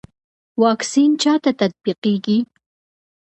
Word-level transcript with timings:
واکسین 0.61 1.11
چا 1.21 1.33
ته 1.43 1.51
تطبیقیږي؟ 1.59 2.37